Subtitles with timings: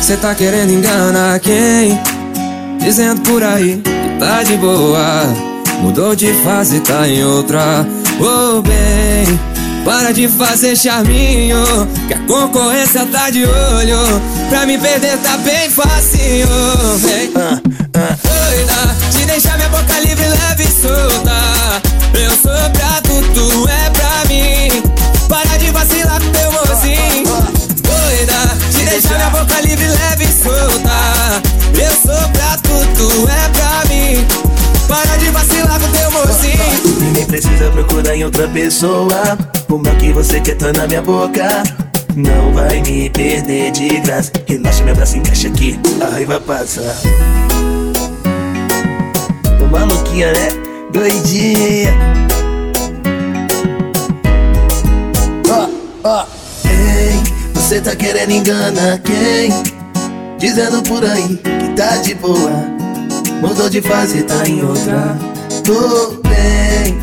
[0.00, 2.00] Você tá querendo enganar quem?
[2.80, 5.24] Dizendo por aí que tá de boa.
[5.82, 7.86] Mudou de fase, tá em outra.
[8.18, 9.38] Oh, bem,
[9.84, 11.58] para de fazer charminho.
[12.08, 13.98] Que a concorrência tá de olho.
[14.48, 16.48] Pra me perder tá bem facinho.
[16.98, 17.30] Vem.
[17.36, 17.60] Ah,
[37.40, 39.38] precisa procurar em outra pessoa.
[39.68, 41.62] Uma que você quer tá na minha boca.
[42.14, 44.30] Não vai me perder de graça.
[44.46, 46.82] Relaxa, meu braço encaixa aqui, a raiva passa.
[49.62, 50.48] Ô maluquinha, né?
[50.92, 51.94] Doidinha.
[55.48, 55.68] Ó,
[56.04, 56.26] ó.
[56.64, 57.22] Ei,
[57.54, 59.50] você tá querendo enganar quem?
[60.38, 62.52] Dizendo por aí que tá de boa.
[63.40, 65.16] Mudou de fase, tá em outra.
[65.64, 66.98] Tô bem,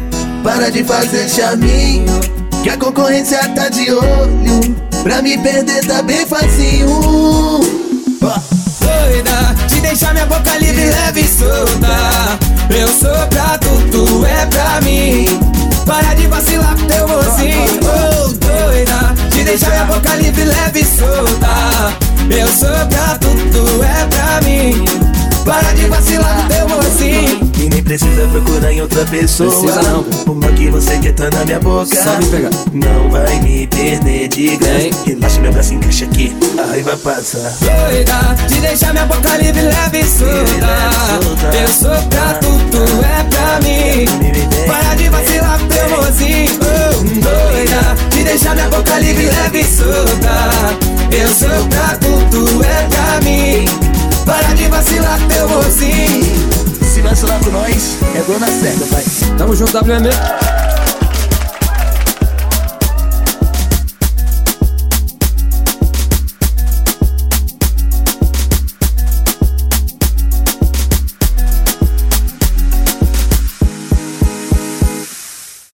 [0.47, 2.21] para de fazer charminho.
[2.63, 4.75] Que a concorrência tá de olho.
[5.03, 7.59] Pra me perder tá bem facinho.
[8.79, 12.39] Doida, te deixar minha boca livre, leve e solta.
[12.69, 15.25] Eu sou pra tu, tu é pra mim.
[15.85, 17.79] Para de vacilar com teu mozinho.
[17.83, 21.93] Oh, doida, te deixar minha boca livre, leve e solta.
[22.29, 24.85] Eu sou pra tu, tu é pra mim.
[25.43, 27.46] Para de vacilar com teu mozinho.
[27.57, 29.49] E nem precisa procurar em outra pessoa.
[29.49, 30.05] Precisa não.
[30.27, 31.95] Uma que você quer tá na minha boca.
[31.95, 32.49] Só me pegar.
[32.73, 34.89] Não vai me perder de graça.
[35.05, 37.55] Relaxa, meu braço encaixa aqui, a raiva passa.
[37.59, 41.57] Doida, te deixar minha boca livre, leve e solta.
[41.57, 44.05] Eu sou pra tu, tu é pra mim.
[44.67, 46.59] Para de vacilar com teu mozinho.
[46.61, 50.77] Oh, doida, te deixar minha boca livre, leve e solta.
[51.11, 53.65] Eu sou pra tu, tu é pra mim.
[54.25, 56.66] Para de vacilar teu mozinho.
[57.67, 59.03] Nós, é dona certa, pai.
[59.37, 60.07] Tamo junto, WM.